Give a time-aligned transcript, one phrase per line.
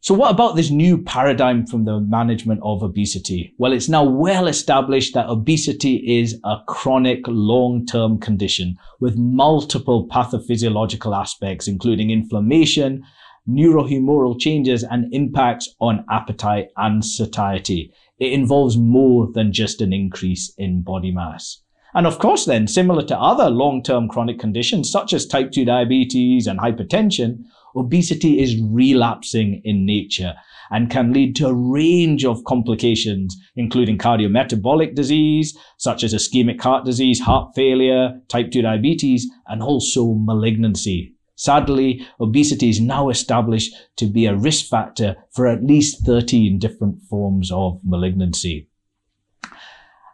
[0.00, 3.52] So what about this new paradigm from the management of obesity?
[3.58, 11.12] Well, it's now well established that obesity is a chronic long-term condition with multiple pathophysiological
[11.20, 13.02] aspects, including inflammation,
[13.48, 17.92] neurohumoral changes and impacts on appetite and satiety.
[18.18, 21.62] It involves more than just an increase in body mass.
[21.94, 26.46] And of course, then, similar to other long-term chronic conditions such as type 2 diabetes
[26.46, 30.34] and hypertension, obesity is relapsing in nature
[30.70, 36.84] and can lead to a range of complications, including cardiometabolic disease, such as ischemic heart
[36.84, 41.14] disease, heart failure, type 2 diabetes, and also malignancy.
[41.38, 47.00] Sadly, obesity is now established to be a risk factor for at least 13 different
[47.02, 48.68] forms of malignancy.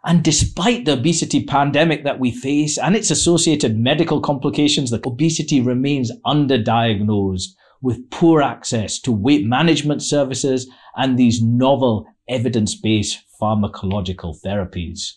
[0.03, 5.61] And despite the obesity pandemic that we face and its associated medical complications, the obesity
[5.61, 7.47] remains underdiagnosed
[7.81, 15.13] with poor access to weight management services and these novel evidence-based pharmacological therapies.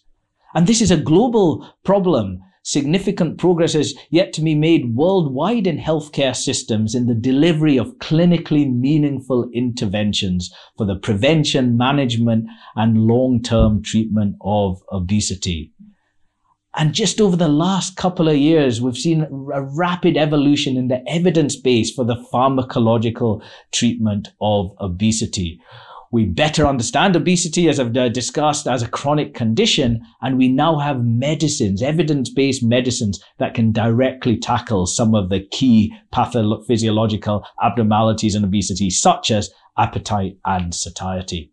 [0.54, 5.78] And this is a global problem significant progress is yet to be made worldwide in
[5.78, 12.44] healthcare systems in the delivery of clinically meaningful interventions for the prevention, management,
[12.76, 15.72] and long-term treatment of obesity.
[16.76, 21.02] And just over the last couple of years, we've seen a rapid evolution in the
[21.08, 23.42] evidence base for the pharmacological
[23.72, 25.58] treatment of obesity.
[26.10, 30.78] We better understand obesity, as I've uh, discussed, as a chronic condition, and we now
[30.78, 38.44] have medicines, evidence-based medicines that can directly tackle some of the key pathophysiological abnormalities in
[38.44, 41.52] obesity, such as appetite and satiety.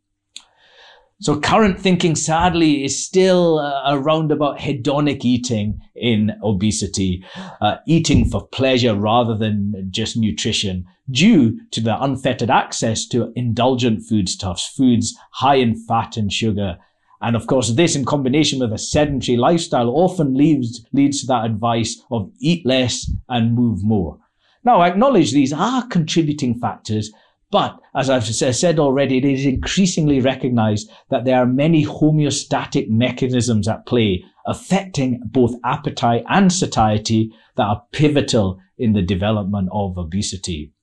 [1.22, 7.24] So current thinking, sadly, is still uh, around about hedonic eating in obesity,
[7.62, 14.04] uh, eating for pleasure rather than just nutrition, due to the unfettered access to indulgent
[14.04, 16.78] foodstuffs, foods high in fat and sugar.
[17.22, 21.46] And of course, this in combination with a sedentary lifestyle often leads, leads to that
[21.46, 24.20] advice of eat less and move more.
[24.66, 27.10] Now, I acknowledge these are contributing factors,
[27.56, 33.70] but as I've said already, it is increasingly recognized that there are many homeostatic mechanisms
[33.70, 40.74] at play affecting both appetite and satiety that are pivotal in the development of obesity.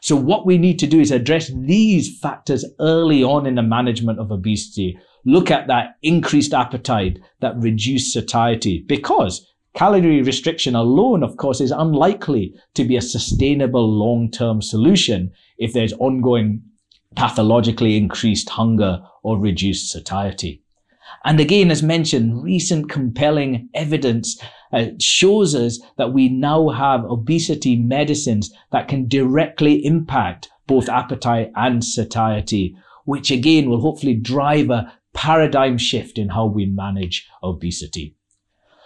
[0.00, 4.18] So what we need to do is address these factors early on in the management
[4.18, 4.98] of obesity.
[5.26, 11.72] Look at that increased appetite, that reduced satiety, because calorie restriction alone, of course, is
[11.72, 15.30] unlikely to be a sustainable long-term solution
[15.62, 16.62] if there's ongoing
[17.14, 20.62] pathologically increased hunger or reduced satiety.
[21.24, 24.40] And again, as mentioned, recent compelling evidence
[24.72, 31.52] uh, shows us that we now have obesity medicines that can directly impact both appetite
[31.54, 38.16] and satiety, which again will hopefully drive a paradigm shift in how we manage obesity.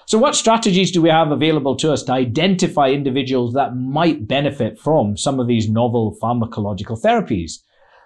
[0.06, 4.78] So what strategies do we have available to us to identify individuals that might benefit
[4.78, 7.54] from some of these novel pharmacological therapies?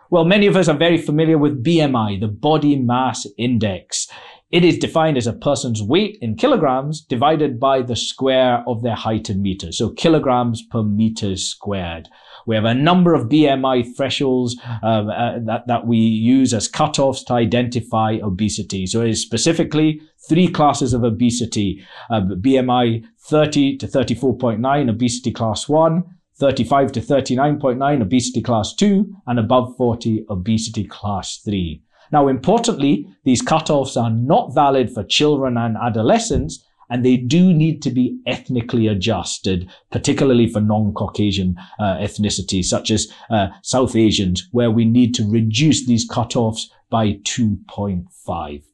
[0.09, 4.09] Well, many of us are very familiar with BMI, the body mass index.
[4.51, 8.97] It is defined as a person's weight in kilograms divided by the square of their
[8.97, 9.77] height in meters.
[9.77, 12.09] So kilograms per meter squared.
[12.47, 17.25] We have a number of BMI thresholds um, uh, that, that we use as cutoffs
[17.27, 18.87] to identify obesity.
[18.87, 25.69] So it is specifically three classes of obesity, uh, BMI 30 to 34.9, obesity class
[25.69, 26.05] 1,
[26.37, 31.83] 35 to 39.9, obesity class 2, and above 40, obesity class 3.
[32.13, 37.81] Now, importantly, these cutoffs are not valid for children and adolescents, and they do need
[37.83, 44.71] to be ethnically adjusted, particularly for non-Caucasian uh, ethnicities, such as uh, South Asians, where
[44.71, 48.65] we need to reduce these cutoffs by 2.5.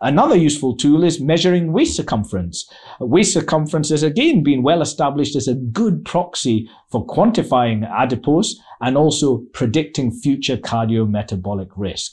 [0.00, 2.70] Another useful tool is measuring waist circumference.
[3.00, 8.96] Waist circumference has again been well established as a good proxy for quantifying adipose and
[8.96, 12.12] also predicting future cardiometabolic risk.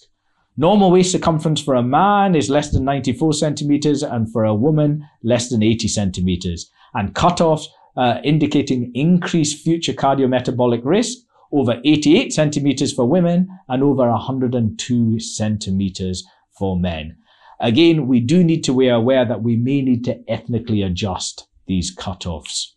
[0.57, 5.05] Normal waist circumference for a man is less than 94 centimeters and for a woman
[5.21, 6.71] less than 80 centimeters.
[6.93, 7.65] And cutoffs
[7.97, 11.17] uh, indicating increased future cardiometabolic risk
[11.51, 16.25] over 88 centimeters for women and over 102 centimeters
[16.57, 17.17] for men.
[17.59, 21.95] Again, we do need to be aware that we may need to ethnically adjust these
[21.95, 22.74] cutoffs.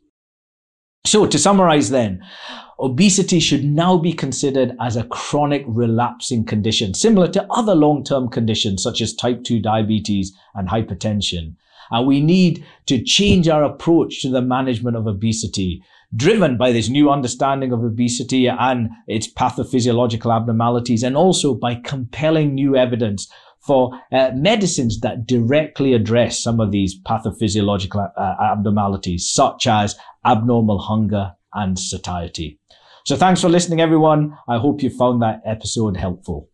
[1.08, 2.22] So to summarize then,
[2.78, 8.82] obesity should now be considered as a chronic relapsing condition, similar to other long-term conditions
[8.82, 11.54] such as type 2 diabetes and hypertension.
[11.90, 15.82] And we need to change our approach to the management of obesity,
[16.14, 22.54] driven by this new understanding of obesity and its pathophysiological abnormalities, and also by compelling
[22.54, 29.66] new evidence for uh, medicines that directly address some of these pathophysiological uh, abnormalities, such
[29.66, 32.58] as abnormal hunger and satiety.
[33.04, 34.36] So thanks for listening, everyone.
[34.48, 36.48] I hope you found that episode helpful.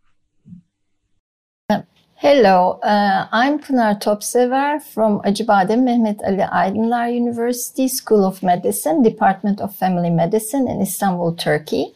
[2.25, 9.61] Hello, uh, I'm Pınar Topsever from Acıbadem Mehmet Ali Aydınlar University School of Medicine, Department
[9.61, 11.93] of Family Medicine in Istanbul, Turkey.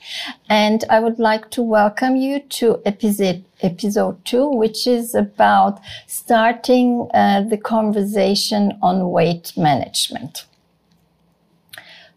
[0.51, 7.09] And I would like to welcome you to episode, episode two, which is about starting
[7.15, 10.48] uh, the conversation on weight management.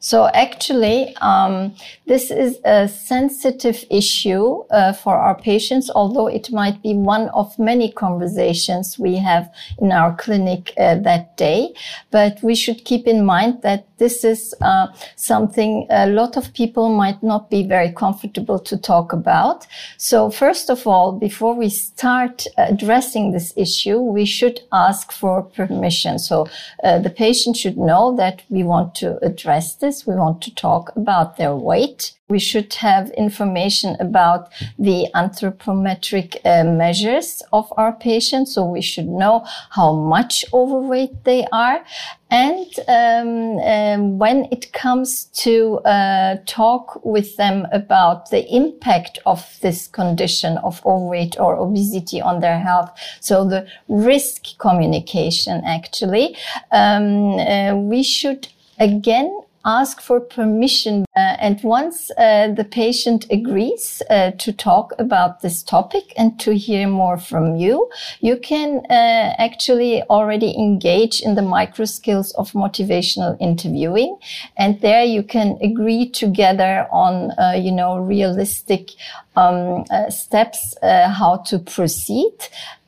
[0.04, 1.76] So actually, um,
[2.08, 7.58] this is a sensitive issue uh, for our patients, although it might be one of
[7.60, 11.76] many conversations we have in our clinic uh, that day.
[12.10, 16.90] But we should keep in mind that this is uh, something a lot of people
[16.90, 19.68] might not be very comfortable to talk about.
[19.98, 26.18] So first of all, before we start addressing this issue, we should ask for permission.
[26.18, 26.48] So
[26.84, 30.92] uh, the patient should know that we want to address this we want to talk
[30.96, 32.14] about their weight.
[32.30, 34.42] We should have information about
[34.80, 38.56] the anthropometric uh, measures of our patients.
[38.56, 41.84] So we should know how much overweight they are.
[42.30, 49.58] And um, um, when it comes to uh, talk with them about the impact of
[49.62, 56.38] this condition of overweight or obesity on their health, so the risk communication actually,
[56.72, 58.48] um, uh, we should
[58.80, 61.06] again ask for permission.
[61.22, 66.52] Uh, and once uh, the patient agrees uh, to talk about this topic and to
[66.58, 67.90] hear more from you,
[68.22, 74.18] you can uh, actually already engage in the micro skills of motivational interviewing.
[74.58, 78.90] And there you can agree together on, uh, you know, realistic
[79.36, 82.34] um, uh, steps how to proceed.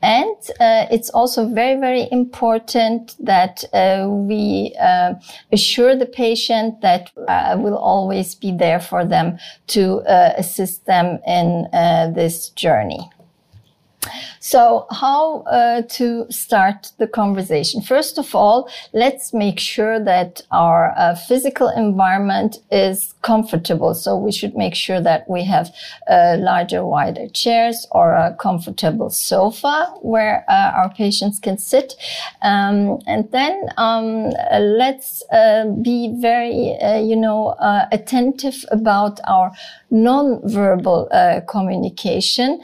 [0.03, 5.13] And uh, it's also very, very important that uh, we uh,
[5.53, 9.37] assure the patient that uh, will always be there for them
[9.67, 13.09] to uh, assist them in uh, this journey.
[14.43, 17.81] So how uh, to start the conversation?
[17.81, 23.93] First of all, let's make sure that our uh, physical environment is comfortable.
[23.93, 25.73] So we should make sure that we have
[26.09, 31.93] uh, larger, wider chairs or a comfortable sofa where uh, our patients can sit.
[32.41, 37.55] Um, and then um, let's uh, be very, uh, you know,
[37.93, 39.53] attentive about our
[39.89, 41.07] non-verbal
[41.47, 42.61] communication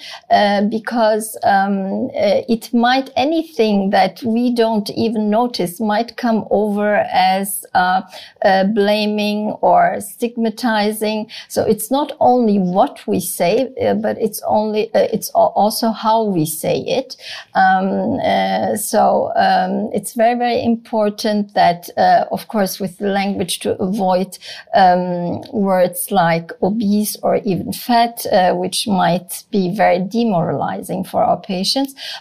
[0.69, 6.96] because um, um, uh, it might anything that we don't even notice might come over
[7.12, 8.02] as uh,
[8.44, 11.30] uh, blaming or stigmatizing.
[11.48, 16.24] So it's not only what we say, uh, but it's only uh, it's also how
[16.24, 17.16] we say it.
[17.56, 21.90] Um, uh, so um, it's very very important that,
[22.32, 24.38] of course, with the language to avoid
[24.74, 31.59] um, words like obese or even fat, which might be very demoralizing for our patients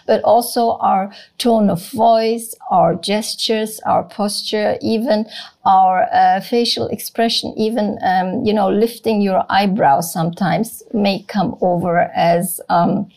[0.05, 5.25] but also our tone of voice, our gestures, our posture, even
[5.65, 12.11] our uh, facial expression, even, um, you know, lifting your eyebrows sometimes may come over
[12.15, 13.09] as, um,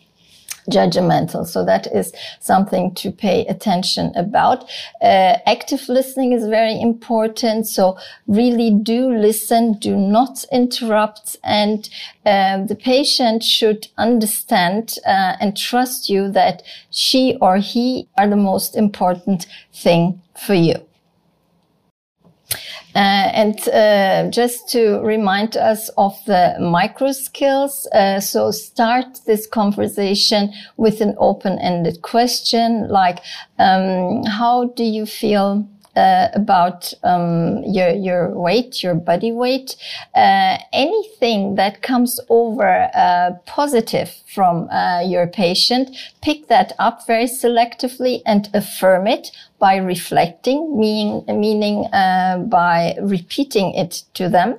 [0.69, 1.45] judgmental.
[1.45, 4.63] So that is something to pay attention about.
[5.01, 7.67] Uh, active listening is very important.
[7.67, 11.37] So really do listen, do not interrupt.
[11.43, 11.89] And
[12.25, 18.35] uh, the patient should understand uh, and trust you that she or he are the
[18.35, 20.75] most important thing for you.
[22.95, 29.47] Uh, and uh, just to remind us of the micro skills, uh, so start this
[29.47, 33.19] conversation with an open-ended question like,
[33.57, 39.75] um, "How do you feel uh, about um, your your weight, your body weight,
[40.15, 44.67] uh, anything that comes over uh, positive from
[45.05, 49.31] your patient, pick that up very selectively and affirm it
[49.63, 54.57] by reflecting, meaning, meaning uh, by repeating it to them.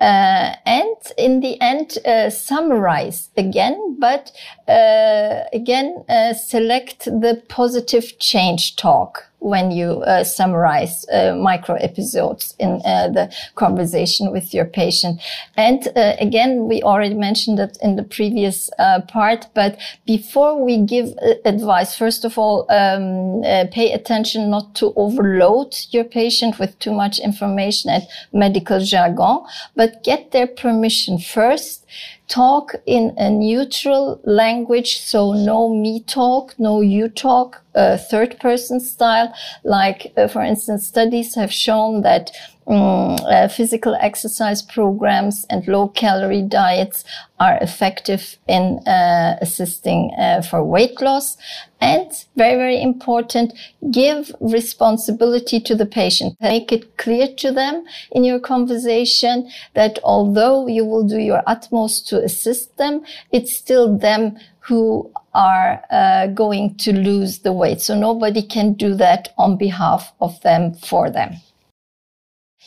[0.00, 4.30] Uh, and in the end, uh, summarize again, but
[4.68, 12.52] uh, again, uh, select the positive change talk when you uh, summarize uh, micro episodes
[12.58, 15.20] in uh, the conversation with your patient.
[15.56, 18.70] And uh, again, we already mentioned it in the previous
[19.06, 25.76] part, but before we give advice, first of all, um, pay attention not to overload
[25.90, 29.44] your patient with too much information and medical jargon,
[29.76, 31.85] but get their permission first.
[32.28, 38.80] Talk in a neutral language, so no me talk, no you talk, uh, third person
[38.80, 39.32] style.
[39.62, 42.30] Like, uh, for instance, studies have shown that
[42.68, 47.04] um, uh, physical exercise programs and low calorie diets
[47.38, 51.36] are effective in uh, assisting uh, for weight loss.
[51.80, 53.52] And very, very important,
[53.90, 56.36] give responsibility to the patient.
[56.40, 62.08] Make it clear to them in your conversation that although you will do your utmost
[62.08, 67.80] to assist them, it's still them who are uh, going to lose the weight.
[67.80, 71.36] So nobody can do that on behalf of them for them.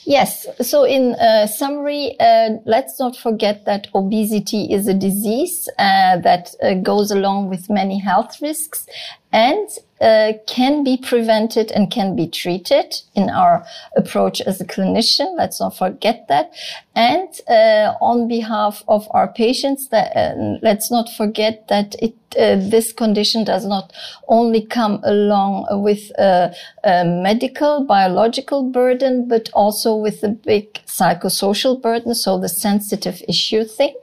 [0.09, 0.47] Yes.
[0.61, 6.55] So in uh, summary, uh, let's not forget that obesity is a disease uh, that
[6.63, 8.87] uh, goes along with many health risks
[9.31, 9.69] and
[10.01, 13.63] uh, can be prevented and can be treated in our
[13.95, 15.37] approach as a clinician.
[15.37, 16.53] Let's not forget that.
[16.95, 22.91] And uh, on behalf of our patients, that, let's not forget that it uh, this
[22.93, 23.91] condition does not
[24.27, 31.81] only come along with a, a, medical, biological burden, but also with a big psychosocial
[31.81, 32.13] burden.
[32.13, 33.95] So the sensitive issue thing.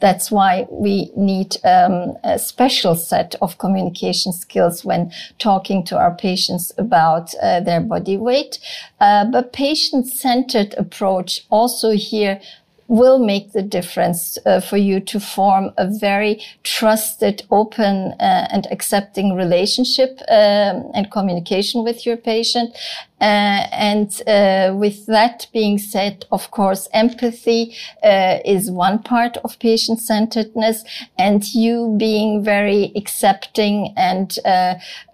[0.00, 6.14] That's why we need um, a special set of communication skills when talking to our
[6.14, 8.58] patients about uh, their body weight.
[9.00, 12.40] Uh, but patient-centered approach also here
[12.88, 18.66] will make the difference uh, for you to form a very trusted, open, uh, and
[18.70, 22.76] accepting relationship um, and communication with your patient.
[23.24, 29.58] Uh, and uh, with that being said, of course, empathy uh, is one part of
[29.60, 30.84] patient-centeredness,
[31.16, 34.38] and you being very accepting and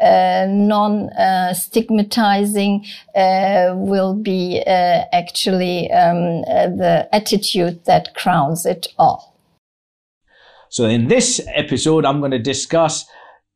[0.00, 6.42] non-stigmatizing uh, will be actually um,
[6.78, 9.36] the attitude that crowns it all.
[10.68, 13.04] So, in this episode, I'm going to discuss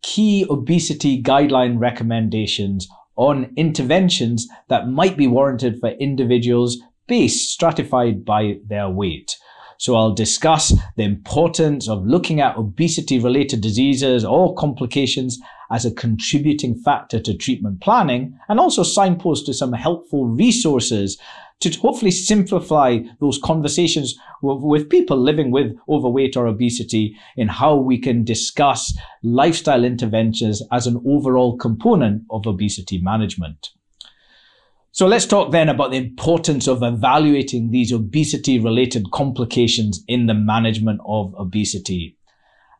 [0.02, 8.58] key obesity guideline recommendations on interventions that might be warranted for individuals based stratified by
[8.66, 9.36] their weight.
[9.78, 15.38] So I'll discuss the importance of looking at obesity related diseases or complications
[15.70, 21.18] as a contributing factor to treatment planning and also signpost to some helpful resources
[21.64, 27.74] to hopefully simplify those conversations with, with, people living with overweight or obesity in how
[27.74, 33.70] we can discuss lifestyle interventions as an overall component of obesity management.
[34.92, 40.34] So let's talk then about the importance of evaluating these obesity related complications in the
[40.34, 42.16] management of obesity.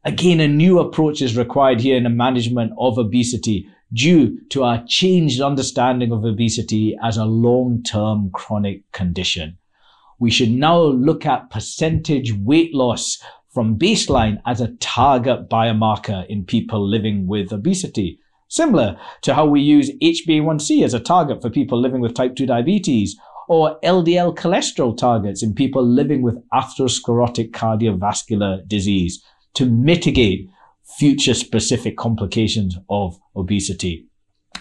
[0.04, 4.84] Again, a new approach is required here in the management of obesity due to our
[4.86, 9.58] changed understanding of obesity as a long-term chronic condition.
[10.18, 13.22] We should now look at percentage weight loss
[13.52, 18.18] from baseline as a target biomarker in people living with obesity
[18.54, 22.46] similar to how we use HbA1c as a target for people living with type 2
[22.46, 23.16] diabetes,
[23.48, 29.22] or LDL cholesterol targets in people living with atherosclerotic cardiovascular disease
[29.54, 30.48] to mitigate
[30.98, 34.06] future specific complications of obesity.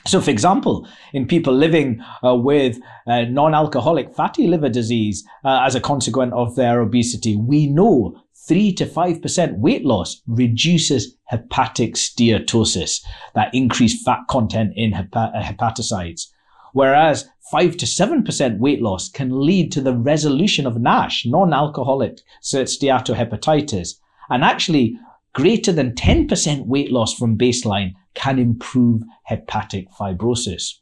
[0.06, 5.76] So, for example, in people living uh, with uh, non-alcoholic fatty liver disease uh, as
[5.76, 13.02] a consequence of their obesity, we know 3 to 5% weight loss reduces hepatic steatosis,
[13.36, 16.28] that increased fat content in hepa- hepatocytes.
[16.74, 23.94] Whereas 5 to 7% weight loss can lead to the resolution of NASH, non-alcoholic steatohepatitis.
[24.30, 24.98] And actually,
[25.34, 30.76] greater than 10% weight loss from baseline can improve hepatic fibrosis.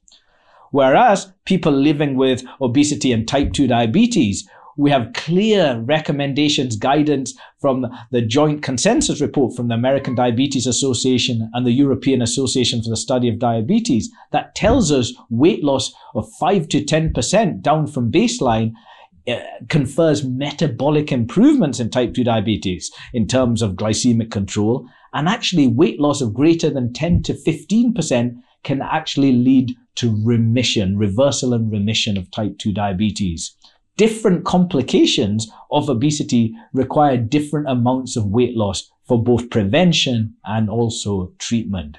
[0.71, 7.85] Whereas people living with obesity and type 2 diabetes, we have clear recommendations, guidance from
[8.11, 12.97] the joint consensus report from the American Diabetes Association and the European Association for the
[12.97, 18.73] Study of Diabetes that tells us weight loss of 5 to 10% down from baseline
[19.27, 24.87] Uh, confers metabolic improvements in type 2 diabetes in terms of glycemic control.
[25.13, 30.97] And actually, weight loss of greater than 10 to 15% can actually lead to remission,
[30.97, 33.55] reversal and remission of type 2 diabetes.
[33.97, 41.33] Different complications of obesity require different amounts of weight loss for both prevention and also
[41.37, 41.97] treatment.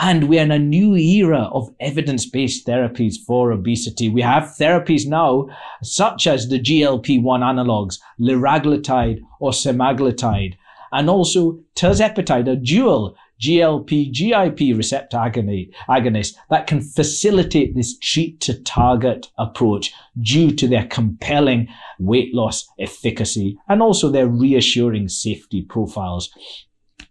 [0.00, 4.08] And we're in a new era of evidence-based therapies for obesity.
[4.08, 5.48] We have therapies now,
[5.82, 10.54] such as the GLP-1 analogs, liraglutide or semaglutide,
[10.92, 18.60] and also tirzepatide, a dual GLP GIP receptor agonist that can facilitate this treat to
[18.62, 26.30] target approach due to their compelling weight loss efficacy and also their reassuring safety profiles.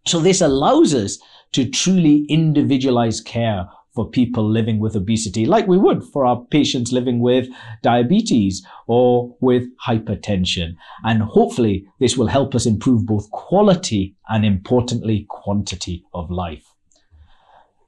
[0.05, 1.17] So this allows us
[1.53, 6.91] to truly individualize care for people living with obesity, like we would for our patients
[6.91, 7.47] living with
[7.81, 10.75] diabetes or with hypertension.
[11.03, 16.63] And hopefully this will help us improve both quality and importantly, quantity of life.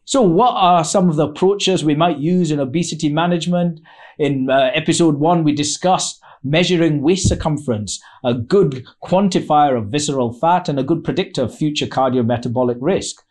[0.03, 3.79] So what are some of the approaches we might use in obesity management?
[4.17, 10.67] In uh, episode one, we discussed measuring waist circumference, a good quantifier of visceral fat
[10.67, 13.23] and a good predictor of future cardiometabolic risk.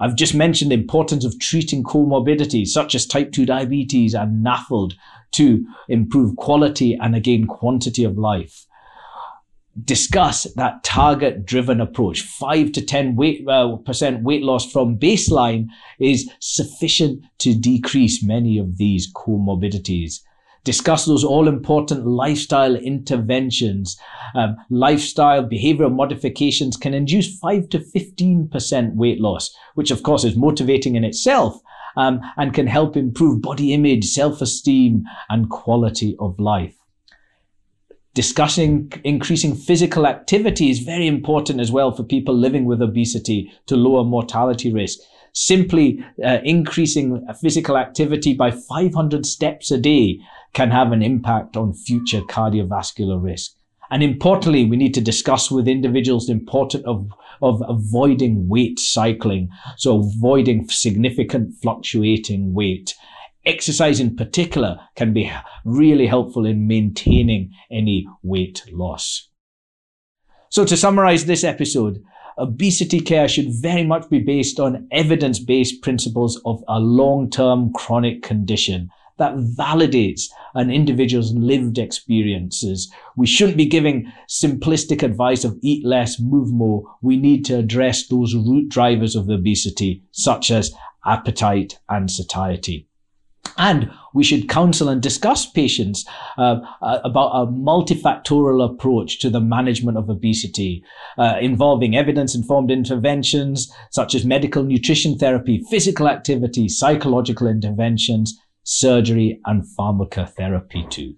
[0.00, 4.94] I've just mentioned the importance of treating comorbidities such as type 2 diabetes and NAFLD
[5.32, 8.66] to improve quality and again quantity of life.
[9.82, 12.22] Discuss that target driven approach.
[12.22, 15.66] 5 to 10 weight, uh, percent weight loss from baseline
[15.98, 20.20] is sufficient to decrease many of these comorbidities
[20.64, 23.98] discuss those all important lifestyle interventions.
[24.34, 30.36] Um, lifestyle behavioral modifications can induce 5 to 15% weight loss, which of course is
[30.36, 31.60] motivating in itself.
[31.96, 36.74] Um, and can help improve body image, self-esteem, and quality of life.
[38.14, 43.76] Discussing increasing physical activity is very important as well for people living with obesity to
[43.76, 44.98] lower mortality risk
[45.34, 50.20] simply uh, increasing physical activity by 500 steps a day
[50.54, 53.52] can have an impact on future cardiovascular risk.
[53.90, 57.10] And importantly, we need to discuss with individuals the importance of,
[57.42, 59.50] of avoiding weight cycling.
[59.76, 62.94] So avoiding significant fluctuating weight.
[63.44, 65.30] Exercise in particular can be
[65.64, 69.28] really helpful in maintaining any weight loss.
[70.48, 72.02] So to summarize this episode,
[72.38, 78.88] obesity care should very much be based on evidence-based principles of a long-term chronic condition
[79.18, 80.22] that validates
[80.54, 82.92] an individual's lived experiences.
[83.16, 86.82] We shouldn't be giving simplistic advice of eat less, move more.
[87.02, 90.74] We need to address those root drivers of obesity, such as
[91.06, 92.88] appetite and satiety.
[93.56, 96.04] And we should counsel and discuss patients
[96.38, 100.82] uh, uh, about a multifactorial approach to the management of obesity,
[101.18, 109.62] uh, involving evidence-informed interventions such as medical nutrition therapy, physical activity, psychological interventions, surgery, and
[109.78, 111.14] pharmacotherapy too.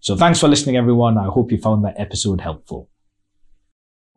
[0.00, 1.18] So thanks for listening, everyone.
[1.18, 2.88] I hope you found that episode helpful.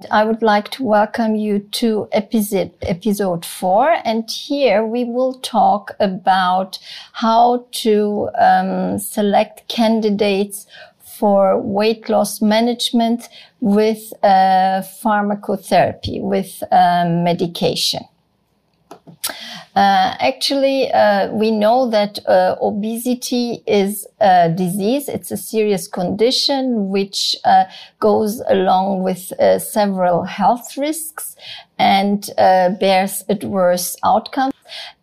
[0.10, 3.98] I would like to welcome you to episode, episode four.
[4.04, 6.80] And here we will talk about
[7.14, 10.66] how to um, select candidates
[11.04, 13.30] for weight loss management
[13.60, 18.02] with uh, pharmacotherapy, with um, medication.
[19.76, 25.08] Uh, actually, uh, we know that uh, obesity is a disease.
[25.08, 27.66] It's a serious condition which uh,
[28.00, 31.36] goes along with uh, several health risks
[31.80, 34.51] and uh, bears adverse outcomes.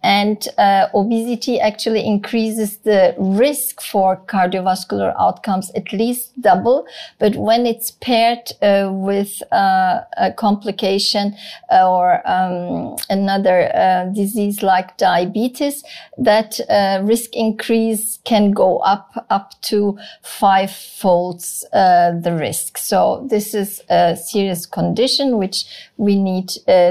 [0.03, 6.87] And uh, obesity actually increases the risk for cardiovascular outcomes at least double.
[7.19, 11.37] But when it's paired uh, with uh, a complication
[11.71, 15.83] or um, another uh, disease like diabetes,
[16.17, 22.79] that uh, risk increase can go up up to five folds uh, the risk.
[22.79, 25.65] So this is a serious condition which
[25.97, 26.51] we need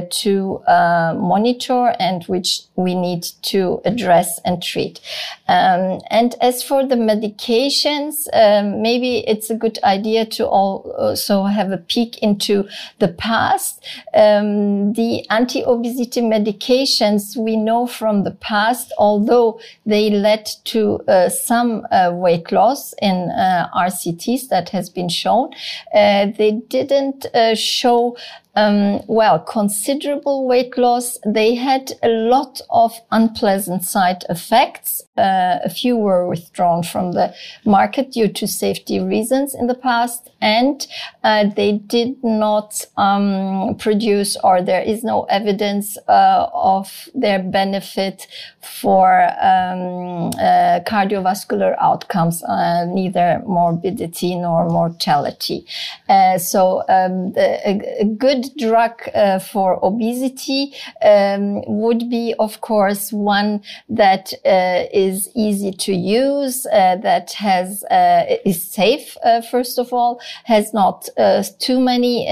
[0.09, 5.01] to monitor and which we need to address and treat.
[5.47, 11.71] Um, and as for the medications, um, maybe it's a good idea to also have
[11.71, 12.67] a peek into
[12.99, 13.83] the past.
[14.13, 21.85] Um, the anti-obesity medications we know from the past, although they led to uh, some
[21.91, 25.49] uh, weight loss in uh, RCTs that has been shown,
[25.95, 28.15] uh, they didn't uh, show
[28.57, 31.19] um, well, considerable weight loss.
[31.25, 35.03] They had a lot of unpleasant side effects.
[35.15, 37.33] Uh, a few were withdrawn from the
[37.65, 40.87] market due to safety reasons in the past, and
[41.23, 48.27] uh, they did not um, produce, or there is no evidence uh, of their benefit
[48.61, 55.65] for um, uh, cardiovascular outcomes, uh, neither morbidity nor mortality.
[56.09, 63.11] Uh, so um, a, a good drug uh, for obesity um, would be, of course,
[63.11, 69.17] one that uh, is easy to use, uh, that has uh, is safe.
[69.23, 72.25] Uh, first of all, has not uh, too many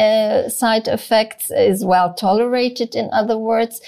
[0.50, 2.96] side effects, is well tolerated.
[2.96, 3.82] In other words,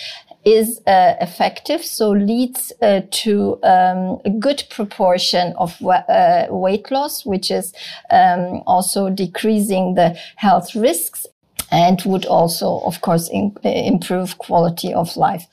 [0.47, 7.25] is uh, effective, so leads uh, to um, a good proportion of uh, weight loss,
[7.25, 7.73] which is
[8.11, 11.27] um, also decreasing the health risks
[11.71, 15.47] and would also, of course, in, improve quality of life.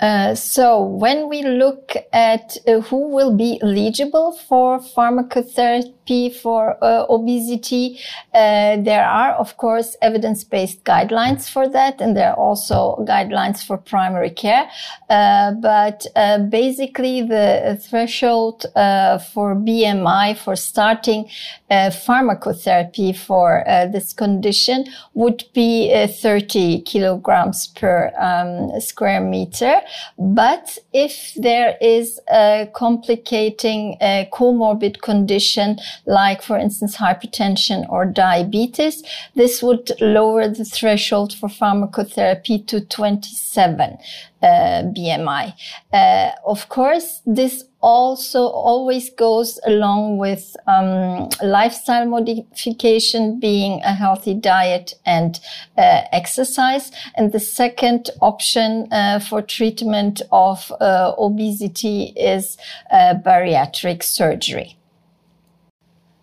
[0.00, 7.04] Uh, so when we look at uh, who will be eligible for pharmacotherapy for uh,
[7.10, 7.98] obesity,
[8.32, 13.76] uh, there are, of course, evidence-based guidelines for that, and there are also guidelines for
[13.76, 14.70] primary care.
[15.10, 16.06] Uh, but
[16.48, 21.28] basically, the threshold for BMI for starting
[21.70, 29.80] pharmacotherapy for this condition would be 30 kilograms per um, square meter.
[30.18, 39.02] But if there is a complicating comorbid condition, like for instance hypertension or diabetes,
[39.34, 43.96] this would lower the threshold for pharmacotherapy to 27 uh,
[44.42, 45.52] BMI.
[45.92, 54.34] Uh, of course, this also always goes along with um, lifestyle modification being a healthy
[54.34, 55.38] diet and
[55.76, 62.56] uh, exercise and the second option uh, for treatment of uh, obesity is
[62.90, 64.77] uh, bariatric surgery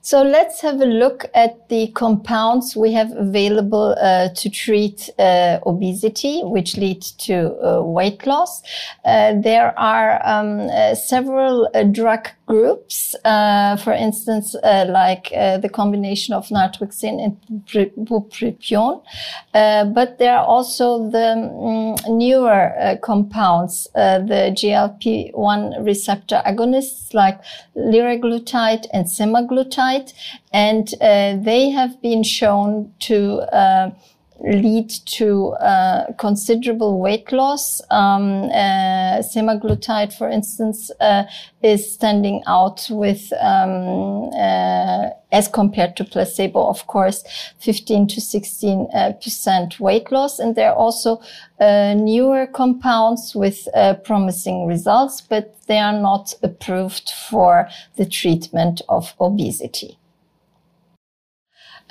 [0.06, 5.58] so let's have a look at the compounds we have available uh, to treat uh,
[5.66, 8.62] obesity, which lead to uh, weight loss.
[9.04, 16.48] Uh, there are um, uh, several uh, drug groups, for instance, like the combination of
[16.50, 17.66] naltrexone and
[18.08, 19.04] bupropion.
[19.54, 27.40] but there are also the um, newer compounds, the GLP-1 receptor agonists like
[27.76, 30.14] liraglutide and semaglutide
[30.52, 33.92] and uh, they have been shown to uh,
[34.40, 37.82] lead to uh, considerable weight loss.
[37.90, 41.24] Um, uh, semaglutide, for instance, uh,
[41.62, 47.24] is standing out with, um, uh, as compared to placebo, of course,
[47.60, 48.88] 15 to 16
[49.22, 50.40] percent weight loss.
[50.40, 51.22] And there are also
[51.60, 53.68] newer compounds with
[54.04, 59.98] promising results, but they are not approved for the treatment of obesity.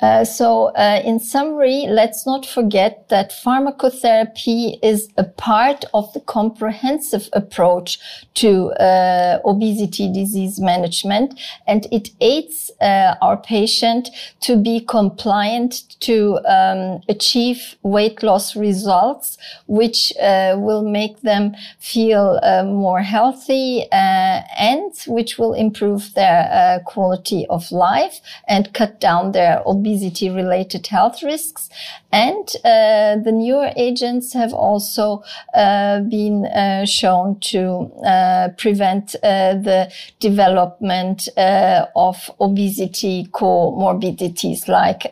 [0.01, 6.19] Uh, so, uh, in summary, let's not forget that pharmacotherapy is a part of the
[6.19, 7.97] comprehensive approach
[8.33, 14.09] to uh, obesity disease management, and it aids uh, our patient
[14.41, 22.37] to be compliant to um, achieve weight loss results, which uh, will make them feel
[22.65, 29.84] more healthy and which will improve their quality of life and cut down their obesity
[29.85, 31.69] obesity related health risks.
[32.11, 39.55] And uh, the newer agents have also uh, been uh, shown to uh, prevent uh,
[39.55, 45.03] the development uh, of obesity comorbidities like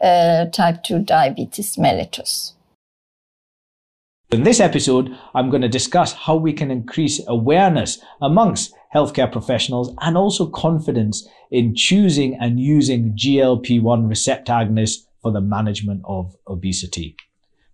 [0.52, 2.54] type 2 diabetes mellitus.
[4.32, 9.94] In this episode, I'm going to discuss how we can increase awareness amongst healthcare professionals
[10.02, 17.16] and also confidence in choosing and using GLP-1 receptor agonists for the management of obesity.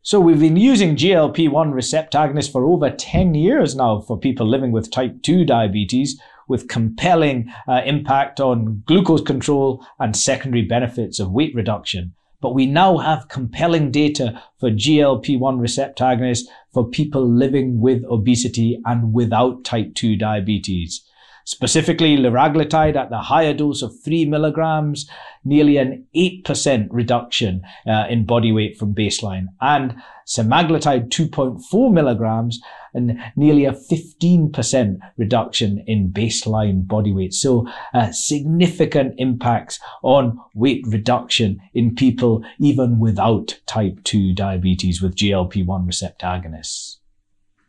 [0.01, 4.71] So we've been using GLP-1 receptor agonists for over 10 years now for people living
[4.71, 11.31] with type 2 diabetes with compelling uh, impact on glucose control and secondary benefits of
[11.31, 12.13] weight reduction.
[12.41, 18.79] But we now have compelling data for GLP-1 receptor agonists for people living with obesity
[18.85, 21.03] and without type 2 diabetes.
[21.49, 25.09] Specifically, liraglutide at the higher dose of 3 milligrams,
[25.43, 29.95] nearly an 8% reduction uh, in body weight from baseline, and
[30.27, 32.61] semaglutide 2.4 milligrams,
[32.93, 37.33] and nearly a 15% reduction in baseline body weight.
[37.33, 45.15] So uh, significant impacts on weight reduction in people even without type 2 diabetes with
[45.15, 46.97] GLP-1 receptor agonists.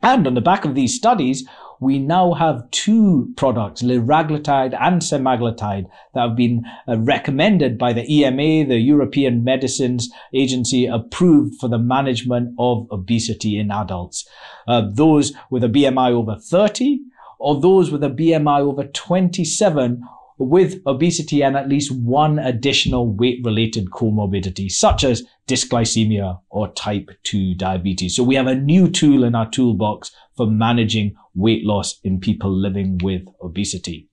[0.02, 1.48] And on the back of these studies,
[1.80, 8.04] we now have two products, liraglutide and semaglutide, that have been uh, recommended by the
[8.14, 14.28] EMA, the European Medicines Agency, approved for the management of obesity in adults.
[14.68, 17.00] Uh, those with a BMI over 30
[17.38, 20.02] or those with a BMI over 27
[20.40, 27.10] with obesity and at least one additional weight related comorbidity, such as dysglycemia or type
[27.24, 28.16] 2 diabetes.
[28.16, 32.50] So we have a new tool in our toolbox for managing weight loss in people
[32.50, 34.08] living with obesity.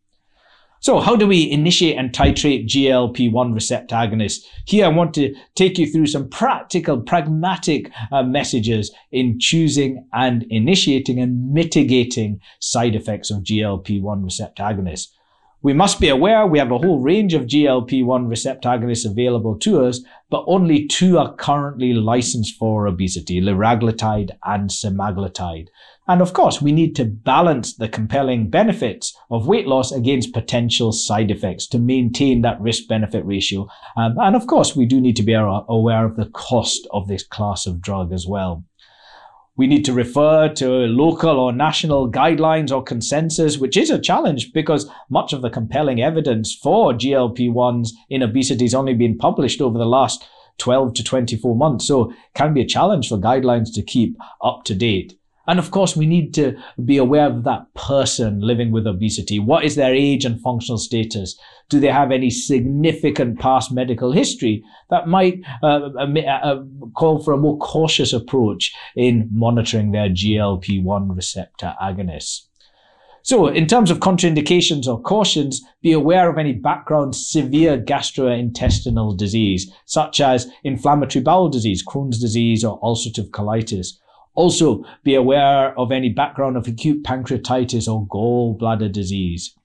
[0.79, 4.43] So how do we initiate and titrate GLP-1 receptor agonists?
[4.65, 10.45] Here I want to take you through some practical, pragmatic uh, messages in choosing and
[10.49, 15.07] initiating and mitigating side effects of GLP-1 receptor agonists.
[15.63, 19.83] We must be aware we have a whole range of GLP-1 receptor agonists available to
[19.83, 25.67] us, but only two are currently licensed for obesity, liraglutide and semaglutide.
[26.07, 30.91] And of course, we need to balance the compelling benefits of weight loss against potential
[30.91, 33.67] side effects to maintain that risk benefit ratio.
[33.97, 37.25] Um, and of course, we do need to be aware of the cost of this
[37.25, 38.63] class of drug as well.
[39.57, 44.53] We need to refer to local or national guidelines or consensus, which is a challenge
[44.53, 49.79] because much of the compelling evidence for GLP-1s in obesity has only been published over
[49.79, 50.27] the last
[50.59, 51.87] 12 to 24 months.
[51.87, 55.16] So it can be a challenge for guidelines to keep up to date.
[55.47, 59.39] And of course, we need to be aware of that person living with obesity.
[59.39, 61.39] What is their age and functional status?
[61.69, 66.63] Do they have any significant past medical history that might uh, uh, uh,
[66.95, 72.47] call for a more cautious approach in monitoring their GLP-1 receptor agonists?
[73.23, 79.69] So, in terms of contraindications or cautions, be aware of any background severe gastrointestinal disease,
[79.85, 83.97] such as inflammatory bowel disease, Crohn's disease, or ulcerative colitis.
[84.37, 89.55] Also, be aware of any background of acute pancreatitis or gallbladder disease.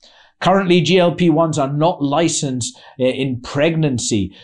[0.41, 4.35] Currently, GLP-1s are not licensed uh, in pregnancy.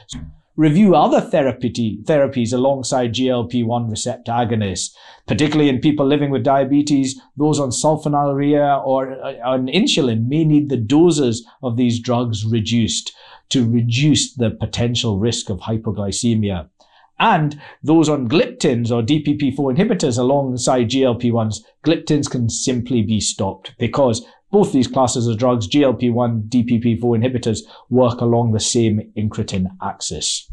[0.55, 4.91] Review other therapy, therapies alongside GLP-1 receptor agonists,
[5.27, 7.19] particularly in people living with diabetes.
[7.39, 13.15] Those on sulfonylurea or uh, on insulin may need the doses of these drugs reduced
[13.49, 16.69] to reduce the potential risk of hypoglycemia.
[17.19, 24.25] And those on gliptins or DPP4 inhibitors alongside GLP-1s, gliptins can simply be stopped because
[24.51, 30.51] both these classes of drugs, GLP-1, DPP4 inhibitors, work along the same incretin axis.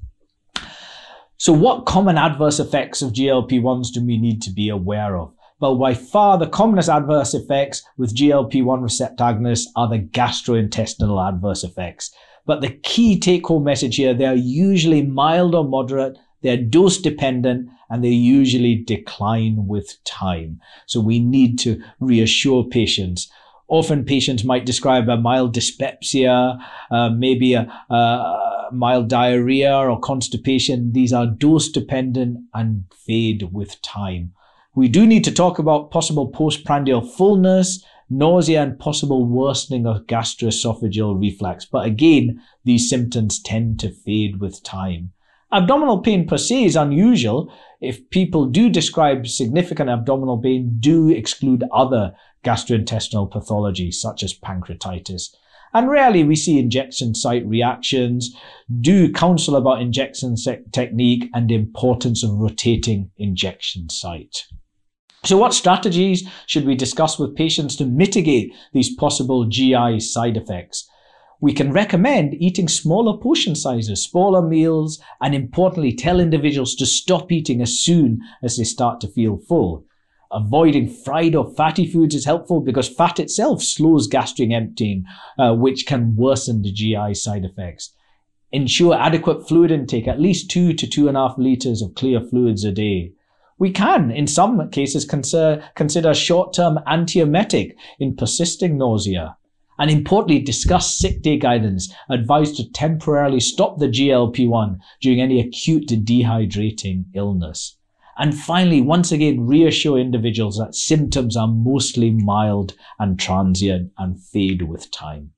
[1.38, 5.34] So what common adverse effects of GLP-1s do we need to be aware of?
[5.60, 11.64] Well, by far the commonest adverse effects with GLP-1 receptor agonists are the gastrointestinal adverse
[11.64, 12.14] effects.
[12.46, 17.00] But the key take home message here, they are usually mild or moderate they're dose
[17.00, 20.62] dependent and they usually decline with time.
[20.86, 23.32] So we need to reassure patients.
[23.68, 26.60] Often patients might describe a mild dyspepsia,
[26.92, 30.94] uh, maybe a, a mild diarrhea or constipation.
[30.94, 34.34] These are dose dependent and fade with time.
[34.76, 41.20] We do need to talk about possible postprandial fullness, nausea, and possible worsening of gastroesophageal
[41.20, 41.66] reflux.
[41.66, 45.14] But again, these symptoms tend to fade with time.
[45.56, 47.50] Abdominal pain per se is unusual.
[47.80, 52.14] If people do describe significant abdominal pain, do exclude other
[52.44, 55.34] gastrointestinal pathologies such as pancreatitis.
[55.74, 58.36] And rarely we see injection site reactions.
[58.82, 60.36] Do counsel about injection
[60.74, 64.44] technique and the importance of rotating injection site.
[65.24, 70.86] So what strategies should we discuss with patients to mitigate these possible GI side effects?
[71.42, 77.32] We can recommend eating smaller portion sizes, smaller meals, and importantly, tell individuals to stop
[77.32, 79.86] eating as soon as they start to feel full.
[80.32, 85.06] Avoiding fried or fatty foods is helpful because fat itself slows gastric emptying,
[85.38, 87.94] uh, which can worsen the GI side effects.
[88.52, 92.22] Ensure adequate fluid intake, at least two to two and a half liters of clear
[92.22, 93.12] fluids a day.
[93.58, 99.38] We can, in some cases, consider, consider short-term antiemetic in persisting nausea.
[99.78, 105.88] And importantly, discuss sick day guidance, advised to temporarily stop the GLP-1 during any acute
[105.88, 107.78] dehydrating illness.
[108.18, 114.62] And finally, once again, reassure individuals that symptoms are mostly mild and transient and fade
[114.62, 115.32] with time.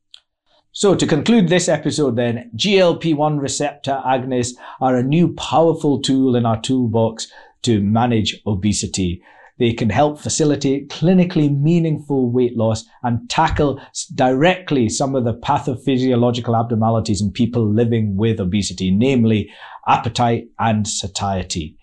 [0.71, 6.45] So to conclude this episode then, GLP-1 receptor agonists are a new powerful tool in
[6.45, 7.32] our toolbox
[7.63, 9.23] to manage obesity.
[9.60, 13.82] They can help facilitate clinically meaningful weight loss and tackle
[14.13, 19.50] directly some of the pathophysiological abnormalities in people living with obesity, namely
[19.88, 21.76] appetite and satiety.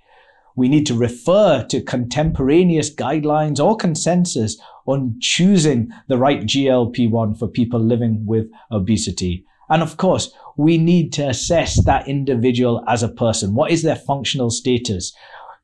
[0.57, 4.57] We need to refer to contemporaneous guidelines or consensus
[4.87, 9.45] on choosing the right GLP-1 for people living with obesity.
[9.69, 13.55] And of course, we need to assess that individual as a person.
[13.55, 15.13] What is their functional status?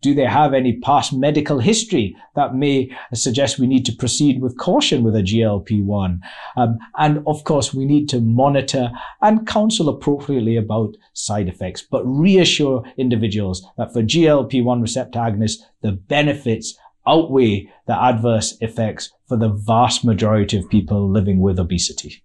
[0.03, 4.59] Do they have any past medical history that may suggest we need to proceed with
[4.59, 6.21] caution with a GLP-1?
[6.57, 12.05] Um, and of course, we need to monitor and counsel appropriately about side effects, but
[12.05, 19.49] reassure individuals that for GLP-1 receptor agonists, the benefits outweigh the adverse effects for the
[19.49, 22.23] vast majority of people living with obesity.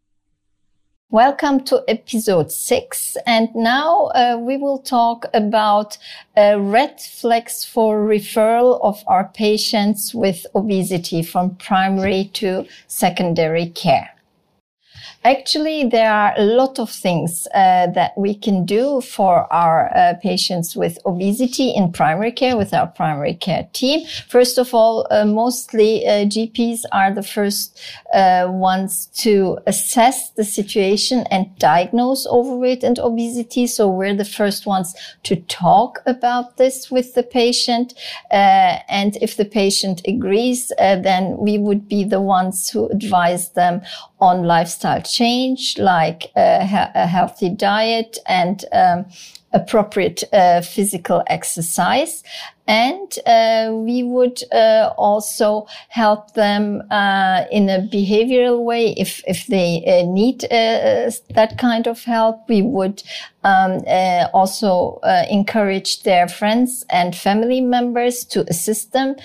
[1.15, 3.15] Welcome to episode six.
[3.25, 5.97] And now uh, we will talk about
[6.35, 14.14] uh, red flags for referral of our patients with obesity from primary to secondary care.
[15.25, 20.13] Actually, there are a lot of things uh, that we can do for our uh,
[20.21, 24.05] patients with obesity in primary care with our primary care team.
[24.29, 27.81] First of all, uh, mostly uh, GPs are the first
[28.13, 33.65] uh, ones to assess the situation and diagnose overweight and obesity.
[33.65, 37.95] So we're the first ones to talk about this with the patient.
[38.29, 43.81] Uh, and if the patient agrees, then we would be the ones who advise them
[44.25, 49.05] on lifestyle change like a, a healthy diet and um,
[49.53, 52.23] appropriate uh, physical exercise.
[52.67, 59.45] And uh, we would uh, also help them uh, in a behavioral way if if
[59.47, 62.49] they uh, need uh, that kind of help.
[62.49, 63.03] We would
[63.43, 63.83] um,
[64.33, 64.99] also
[65.29, 69.15] encourage their friends and family members to assist them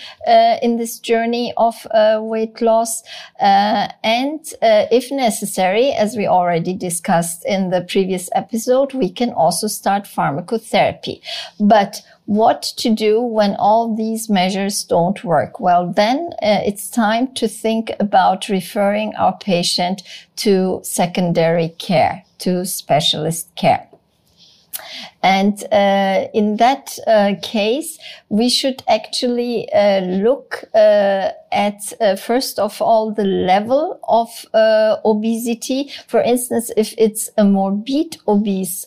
[0.63, 1.75] in this journey of
[2.21, 3.03] weight loss.
[3.41, 10.05] and if necessary, as we already discussed in the previous episode, we can also start
[10.05, 11.23] pharmacotherapy.
[11.59, 15.59] But what to do when all these measures don't work?
[15.59, 20.03] Well, then uh, it's time to think about referring our patient
[20.37, 23.89] to secondary care, to specialist care.
[25.23, 27.99] And uh, in that uh, case,
[28.31, 34.97] we should actually uh, look uh, at uh, first of all the level of uh,
[35.05, 35.91] obesity.
[36.07, 38.87] For instance, if it's a morbid obese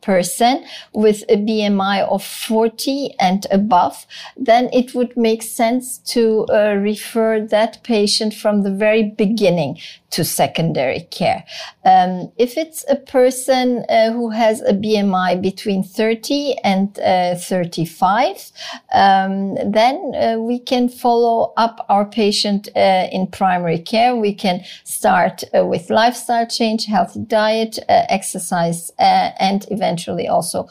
[0.00, 7.46] person with a BMI of 40 and above, then it would make sense to refer
[7.46, 9.78] that patient from the very beginning
[10.10, 11.44] to secondary care.
[11.84, 18.50] Um, if it's a person who has a BMI between 30 and uh, 35,
[18.94, 24.16] um, then uh, we can follow up our patient uh, in primary care.
[24.16, 30.66] We can start uh, with lifestyle change, healthy diet, uh, exercise, uh, and eventually also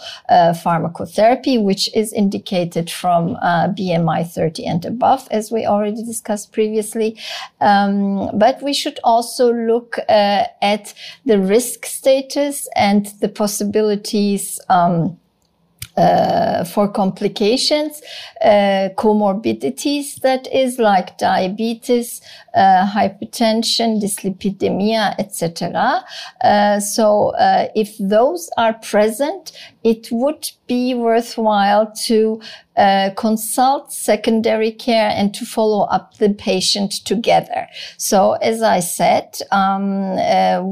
[0.66, 3.36] pharmacotherapy, which is indicated from
[3.78, 7.16] BMI 30 and above, as we already discussed previously.
[7.62, 15.17] Um, but we should also look at the risk status and the possibilities um,
[15.95, 18.02] uh, for complications,
[18.43, 22.21] uh, comorbidities, that is like diabetes,
[22.56, 26.04] uh, hypertension, dyslipidemia, etc.
[26.43, 29.52] Uh, so uh, if those are present,
[29.84, 32.41] it would be worthwhile to
[32.78, 37.67] uh, consult secondary care and to follow up the patient together.
[37.97, 40.15] So, as I said, um,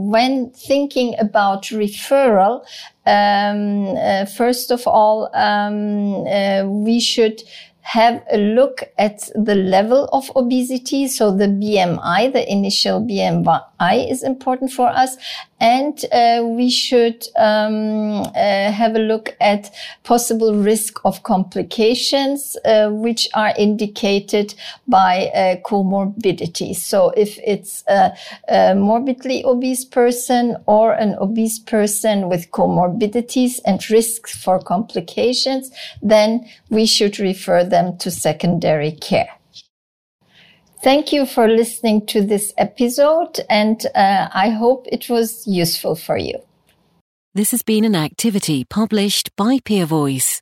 [0.10, 2.63] when thinking about referral,
[3.12, 7.41] um, uh, first of all, um, uh, we should
[7.82, 11.07] have a look at the level of obesity.
[11.07, 15.18] So the BMI, the initial BMI is important for us.
[15.62, 19.72] And uh, we should um, uh, have a look at
[20.03, 24.55] possible risk of complications, uh, which are indicated
[24.88, 26.78] by uh, comorbidities.
[26.78, 28.12] So if it's a,
[28.49, 35.70] a morbidly obese person or an obese person with comorbidities and risks for complications,
[36.01, 39.30] then we should refer them to secondary care.
[40.84, 46.17] Thank you for listening to this episode, and uh, I hope it was useful for
[46.17, 46.39] you.
[47.36, 50.41] This has been an activity published by PeerVoice.